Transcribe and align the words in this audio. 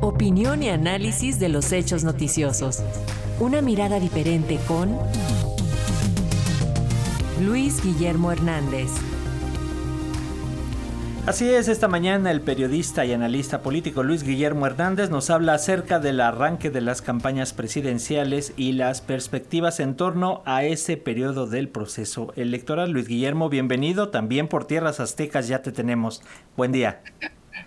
Opinión 0.00 0.62
y 0.62 0.68
análisis 0.68 1.40
de 1.40 1.48
los 1.48 1.72
hechos 1.72 2.04
noticiosos. 2.04 2.84
Una 3.40 3.60
mirada 3.62 3.98
diferente 3.98 4.60
con 4.68 4.96
Luis 7.44 7.82
Guillermo 7.82 8.30
Hernández. 8.30 8.90
Así 11.26 11.50
es, 11.50 11.66
esta 11.66 11.88
mañana 11.88 12.30
el 12.30 12.40
periodista 12.40 13.04
y 13.04 13.12
analista 13.12 13.60
político 13.60 14.04
Luis 14.04 14.22
Guillermo 14.22 14.66
Hernández 14.66 15.10
nos 15.10 15.30
habla 15.30 15.54
acerca 15.54 15.98
del 15.98 16.20
arranque 16.20 16.70
de 16.70 16.80
las 16.80 17.02
campañas 17.02 17.52
presidenciales 17.52 18.52
y 18.56 18.72
las 18.72 19.00
perspectivas 19.00 19.80
en 19.80 19.96
torno 19.96 20.42
a 20.46 20.62
ese 20.62 20.96
periodo 20.96 21.48
del 21.48 21.68
proceso 21.68 22.32
electoral. 22.36 22.92
Luis 22.92 23.08
Guillermo, 23.08 23.48
bienvenido. 23.48 24.10
También 24.10 24.46
por 24.46 24.64
Tierras 24.64 25.00
Aztecas 25.00 25.48
ya 25.48 25.60
te 25.60 25.72
tenemos. 25.72 26.22
Buen 26.56 26.70
día. 26.70 27.02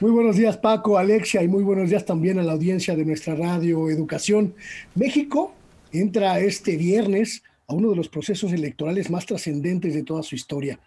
Muy 0.00 0.10
buenos 0.10 0.36
días 0.36 0.58
Paco, 0.58 0.98
Alexia 0.98 1.42
y 1.42 1.48
muy 1.48 1.62
buenos 1.62 1.88
días 1.88 2.04
también 2.04 2.38
a 2.38 2.42
la 2.42 2.52
audiencia 2.52 2.94
de 2.94 3.04
nuestra 3.04 3.34
radio 3.34 3.88
Educación. 3.88 4.54
México 4.94 5.54
entra 5.90 6.38
este 6.40 6.76
viernes 6.76 7.42
a 7.66 7.74
uno 7.74 7.90
de 7.90 7.96
los 7.96 8.08
procesos 8.08 8.52
electorales 8.52 9.10
más 9.10 9.24
trascendentes 9.24 9.94
de 9.94 10.02
toda 10.02 10.22
su 10.22 10.34
historia. 10.34 10.78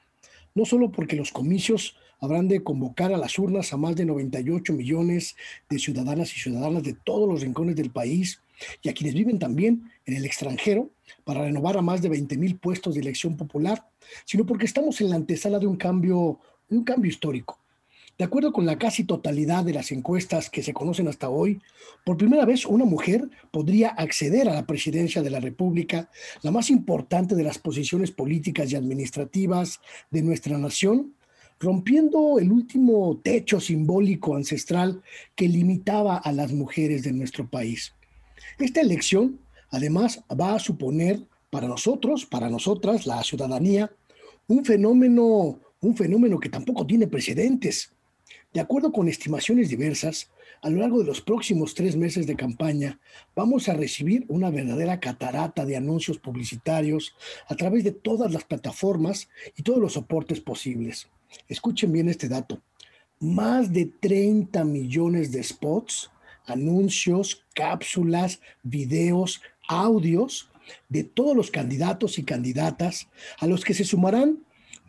No 0.54 0.64
solo 0.66 0.92
porque 0.92 1.16
los 1.16 1.32
comicios 1.32 1.96
habrán 2.20 2.48
de 2.48 2.64
convocar 2.64 3.12
a 3.12 3.18
las 3.18 3.40
urnas 3.40 3.74
a 3.74 3.78
más 3.78 3.96
de 3.96 4.06
98 4.06 4.74
millones 4.74 5.36
de 5.70 5.80
ciudadanas 5.80 6.36
y 6.36 6.40
ciudadanas 6.40 6.84
de 6.84 6.94
todos 6.94 7.28
los 7.28 7.42
rincones 7.42 7.76
del 7.76 7.90
país 7.90 8.42
y 8.84 8.90
a 8.90 8.94
quienes 8.94 9.16
viven 9.16 9.40
también 9.40 9.90
en 10.06 10.16
el 10.16 10.26
extranjero 10.26 10.92
para 11.24 11.44
renovar 11.44 11.78
a 11.78 11.82
más 11.82 12.02
de 12.02 12.10
20 12.10 12.38
mil 12.38 12.58
puestos 12.58 12.94
de 12.94 13.02
elección 13.02 13.36
popular, 13.38 13.88
sino 14.26 14.46
porque 14.46 14.66
estamos 14.66 15.02
en 15.02 15.10
la 15.10 15.16
antesala 15.16 15.58
de 15.58 15.66
un 15.68 15.78
cambio, 15.78 16.40
un 16.70 16.84
cambio 16.84 17.10
histórico. 17.10 17.60
De 18.20 18.26
acuerdo 18.26 18.52
con 18.52 18.66
la 18.66 18.78
casi 18.78 19.06
totalidad 19.06 19.64
de 19.64 19.72
las 19.72 19.94
encuestas 19.94 20.50
que 20.50 20.62
se 20.62 20.74
conocen 20.74 21.08
hasta 21.08 21.30
hoy, 21.30 21.62
por 22.04 22.18
primera 22.18 22.44
vez 22.44 22.66
una 22.66 22.84
mujer 22.84 23.30
podría 23.50 23.92
acceder 23.92 24.50
a 24.50 24.54
la 24.54 24.68
presidencia 24.68 25.22
de 25.22 25.30
la 25.30 25.40
República, 25.40 26.10
la 26.42 26.52
más 26.52 26.70
importante 26.70 27.34
de 27.34 27.46
las 27.46 27.60
posiciones 27.60 28.12
políticas 28.12 28.74
y 28.74 28.76
administrativas 28.76 29.80
de 30.12 30.22
nuestra 30.22 30.58
nación, 30.58 31.14
rompiendo 31.62 32.40
el 32.40 32.52
último 32.52 33.22
techo 33.24 33.62
simbólico 33.62 34.36
ancestral 34.36 35.02
que 35.34 35.48
limitaba 35.48 36.18
a 36.18 36.34
las 36.34 36.52
mujeres 36.52 37.04
de 37.04 37.14
nuestro 37.14 37.50
país. 37.50 37.96
Esta 38.58 38.82
elección, 38.82 39.40
además, 39.70 40.26
va 40.30 40.56
a 40.56 40.60
suponer 40.60 41.22
para 41.50 41.70
nosotros, 41.70 42.26
para 42.26 42.50
nosotras, 42.50 43.08
la 43.08 43.24
ciudadanía, 43.24 43.90
un 44.50 44.66
fenómeno, 44.66 45.62
un 45.80 45.96
fenómeno 45.96 46.38
que 46.38 46.50
tampoco 46.50 46.86
tiene 46.86 47.08
precedentes. 47.08 47.94
De 48.52 48.60
acuerdo 48.60 48.92
con 48.92 49.08
estimaciones 49.08 49.70
diversas, 49.70 50.32
a 50.64 50.72
lo 50.72 50.80
largo 50.80 51.00
de 51.00 51.06
los 51.06 51.22
próximos 51.22 51.76
tres 51.76 51.96
meses 51.96 52.26
de 52.26 52.36
campaña, 52.36 53.00
vamos 53.36 53.70
a 53.70 53.76
recibir 53.76 54.26
una 54.28 54.50
verdadera 54.50 55.00
catarata 55.00 55.66
de 55.66 55.78
anuncios 55.78 56.18
publicitarios 56.18 57.16
a 57.48 57.56
través 57.56 57.84
de 57.84 57.92
todas 57.92 58.34
las 58.34 58.44
plataformas 58.46 59.30
y 59.56 59.62
todos 59.62 59.80
los 59.80 59.94
soportes 59.94 60.42
posibles. 60.42 61.08
Escuchen 61.48 61.92
bien 61.92 62.10
este 62.10 62.28
dato. 62.28 62.60
Más 63.20 63.72
de 63.72 63.86
30 63.86 64.64
millones 64.64 65.32
de 65.32 65.44
spots, 65.44 66.10
anuncios, 66.48 67.46
cápsulas, 67.54 68.42
videos, 68.64 69.42
audios 69.68 70.50
de 70.88 71.04
todos 71.04 71.36
los 71.36 71.52
candidatos 71.52 72.18
y 72.18 72.24
candidatas 72.24 73.10
a 73.38 73.46
los 73.46 73.64
que 73.64 73.76
se 73.76 73.84
sumarán 73.84 74.40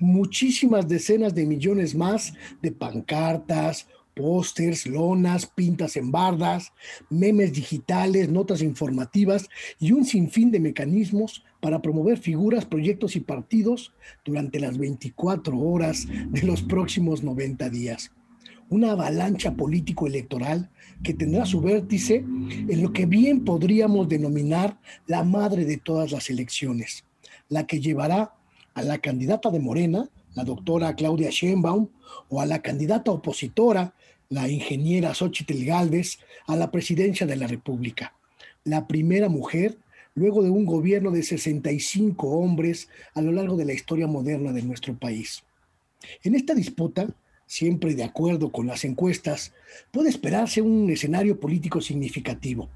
muchísimas 0.00 0.88
decenas 0.88 1.34
de 1.34 1.46
millones 1.46 1.94
más 1.94 2.32
de 2.62 2.72
pancartas, 2.72 3.86
pósters, 4.14 4.86
lonas, 4.86 5.46
pintas 5.46 5.96
en 5.96 6.10
bardas, 6.10 6.72
memes 7.08 7.52
digitales, 7.52 8.28
notas 8.28 8.62
informativas 8.62 9.48
y 9.78 9.92
un 9.92 10.04
sinfín 10.04 10.50
de 10.50 10.60
mecanismos 10.60 11.44
para 11.60 11.80
promover 11.80 12.18
figuras, 12.18 12.64
proyectos 12.64 13.16
y 13.16 13.20
partidos 13.20 13.92
durante 14.24 14.60
las 14.60 14.78
24 14.78 15.58
horas 15.58 16.06
de 16.06 16.42
los 16.42 16.62
próximos 16.62 17.22
90 17.22 17.70
días. 17.70 18.12
Una 18.68 18.92
avalancha 18.92 19.54
político-electoral 19.54 20.70
que 21.02 21.14
tendrá 21.14 21.44
su 21.44 21.60
vértice 21.60 22.16
en 22.16 22.82
lo 22.82 22.92
que 22.92 23.06
bien 23.06 23.44
podríamos 23.44 24.08
denominar 24.08 24.78
la 25.06 25.24
madre 25.24 25.64
de 25.64 25.76
todas 25.76 26.12
las 26.12 26.30
elecciones, 26.30 27.04
la 27.48 27.66
que 27.66 27.80
llevará 27.80 28.34
a 28.80 28.82
la 28.82 28.98
candidata 28.98 29.50
de 29.50 29.60
Morena, 29.60 30.08
la 30.34 30.42
doctora 30.42 30.94
Claudia 30.96 31.28
Sheinbaum, 31.30 31.88
o 32.30 32.40
a 32.40 32.46
la 32.46 32.62
candidata 32.62 33.10
opositora, 33.10 33.94
la 34.30 34.48
ingeniera 34.48 35.14
Xochitl 35.14 35.64
Galvez, 35.66 36.18
a 36.46 36.56
la 36.56 36.70
presidencia 36.70 37.26
de 37.26 37.36
la 37.36 37.46
República. 37.46 38.14
La 38.64 38.86
primera 38.86 39.28
mujer 39.28 39.76
luego 40.14 40.42
de 40.42 40.48
un 40.48 40.64
gobierno 40.64 41.10
de 41.10 41.22
65 41.22 42.26
hombres 42.26 42.88
a 43.14 43.20
lo 43.20 43.32
largo 43.32 43.56
de 43.56 43.66
la 43.66 43.74
historia 43.74 44.06
moderna 44.06 44.52
de 44.52 44.62
nuestro 44.62 44.98
país. 44.98 45.44
En 46.22 46.34
esta 46.34 46.54
disputa, 46.54 47.06
siempre 47.46 47.94
de 47.94 48.04
acuerdo 48.04 48.50
con 48.50 48.66
las 48.66 48.84
encuestas, 48.84 49.52
puede 49.90 50.08
esperarse 50.08 50.62
un 50.62 50.88
escenario 50.88 51.38
político 51.38 51.82
significativo. 51.82 52.70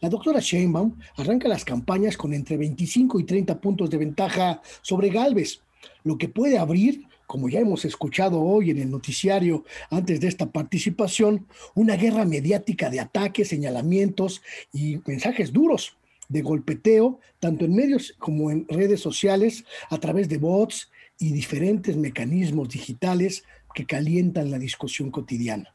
La 0.00 0.08
doctora 0.08 0.40
Sheinbaum 0.40 0.96
arranca 1.16 1.48
las 1.48 1.64
campañas 1.64 2.16
con 2.16 2.32
entre 2.32 2.56
25 2.56 3.20
y 3.20 3.24
30 3.24 3.60
puntos 3.60 3.90
de 3.90 3.98
ventaja 3.98 4.62
sobre 4.82 5.10
Galvez, 5.10 5.60
lo 6.04 6.18
que 6.18 6.28
puede 6.28 6.58
abrir, 6.58 7.06
como 7.26 7.48
ya 7.48 7.60
hemos 7.60 7.84
escuchado 7.84 8.40
hoy 8.40 8.70
en 8.70 8.78
el 8.78 8.90
noticiario 8.90 9.64
antes 9.90 10.20
de 10.20 10.28
esta 10.28 10.50
participación, 10.50 11.46
una 11.74 11.96
guerra 11.96 12.24
mediática 12.24 12.90
de 12.90 13.00
ataques, 13.00 13.48
señalamientos 13.48 14.42
y 14.72 15.00
mensajes 15.06 15.52
duros 15.52 15.96
de 16.28 16.42
golpeteo, 16.42 17.20
tanto 17.40 17.64
en 17.64 17.74
medios 17.74 18.14
como 18.18 18.50
en 18.50 18.66
redes 18.68 19.00
sociales, 19.00 19.64
a 19.90 19.98
través 19.98 20.28
de 20.28 20.38
bots 20.38 20.90
y 21.18 21.32
diferentes 21.32 21.96
mecanismos 21.96 22.68
digitales 22.68 23.44
que 23.74 23.86
calientan 23.86 24.50
la 24.50 24.58
discusión 24.58 25.10
cotidiana. 25.10 25.74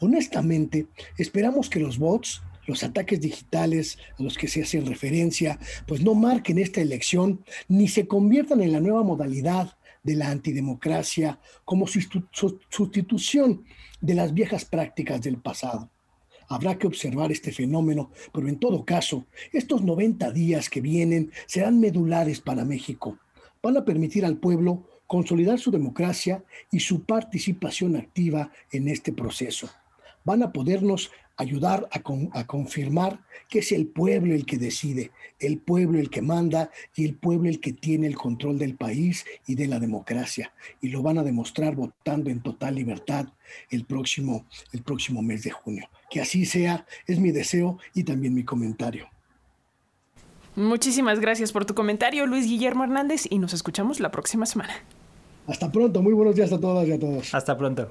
Honestamente, 0.00 0.86
esperamos 1.18 1.68
que 1.68 1.80
los 1.80 1.98
bots, 1.98 2.42
los 2.66 2.82
ataques 2.82 3.20
digitales 3.20 3.98
a 4.18 4.22
los 4.22 4.36
que 4.38 4.48
se 4.48 4.62
hace 4.62 4.80
referencia, 4.80 5.58
pues 5.86 6.02
no 6.02 6.14
marquen 6.14 6.58
esta 6.58 6.80
elección 6.80 7.44
ni 7.68 7.88
se 7.88 8.06
conviertan 8.06 8.60
en 8.62 8.72
la 8.72 8.80
nueva 8.80 9.02
modalidad 9.02 9.76
de 10.02 10.16
la 10.16 10.30
antidemocracia 10.30 11.40
como 11.64 11.86
sustitución 11.86 13.64
de 14.00 14.14
las 14.14 14.34
viejas 14.34 14.64
prácticas 14.64 15.22
del 15.22 15.38
pasado. 15.38 15.90
Habrá 16.48 16.78
que 16.78 16.86
observar 16.86 17.32
este 17.32 17.52
fenómeno, 17.52 18.10
pero 18.32 18.48
en 18.48 18.58
todo 18.58 18.84
caso, 18.84 19.26
estos 19.52 19.82
90 19.82 20.30
días 20.30 20.68
que 20.68 20.82
vienen 20.82 21.32
serán 21.46 21.80
medulares 21.80 22.40
para 22.40 22.66
México. 22.66 23.18
Van 23.62 23.78
a 23.78 23.84
permitir 23.84 24.26
al 24.26 24.36
pueblo 24.36 24.86
consolidar 25.06 25.58
su 25.58 25.70
democracia 25.70 26.44
y 26.70 26.80
su 26.80 27.04
participación 27.04 27.96
activa 27.96 28.50
en 28.72 28.88
este 28.88 29.12
proceso. 29.12 29.70
Van 30.24 30.42
a 30.42 30.52
podernos 30.52 31.10
ayudar 31.36 31.88
a, 31.90 32.44
confirmar 32.44 33.20
que 33.48 33.58
es 33.60 33.72
el 33.72 33.86
pueblo 33.86 34.34
el 34.34 34.46
que 34.46 34.58
decide, 34.58 35.10
el 35.38 35.58
pueblo 35.58 35.98
el 35.98 36.10
que 36.10 36.22
manda 36.22 36.70
y 36.94 37.04
el 37.04 37.14
pueblo 37.14 37.48
el 37.48 37.60
que 37.60 37.72
tiene 37.72 38.06
el 38.06 38.16
control 38.16 38.58
del 38.58 38.76
país 38.76 39.24
y 39.46 39.54
de 39.54 39.66
la 39.66 39.80
democracia. 39.80 40.52
Y 40.80 40.88
lo 40.88 41.02
van 41.02 41.18
a 41.18 41.22
demostrar 41.22 41.74
votando 41.74 42.30
en 42.30 42.40
total 42.40 42.76
libertad 42.76 43.26
el 43.70 43.84
próximo, 43.84 44.46
el 44.72 44.82
próximo 44.82 45.22
mes 45.22 45.42
de 45.42 45.50
junio. 45.50 45.88
Que 46.10 46.20
así 46.20 46.46
sea, 46.46 46.86
es 47.06 47.18
mi 47.18 47.32
deseo 47.32 47.78
y 47.94 48.04
también 48.04 48.34
mi 48.34 48.44
comentario. 48.44 49.08
Muchísimas 50.56 51.18
gracias 51.18 51.50
por 51.50 51.64
tu 51.64 51.74
comentario, 51.74 52.26
Luis 52.26 52.46
Guillermo 52.46 52.84
Hernández, 52.84 53.26
y 53.28 53.38
nos 53.38 53.52
escuchamos 53.54 53.98
la 53.98 54.12
próxima 54.12 54.46
semana. 54.46 54.74
Hasta 55.48 55.70
pronto, 55.70 56.00
muy 56.00 56.12
buenos 56.12 56.36
días 56.36 56.52
a 56.52 56.60
todas 56.60 56.86
y 56.86 56.92
a 56.92 56.98
todos. 56.98 57.34
Hasta 57.34 57.58
pronto. 57.58 57.90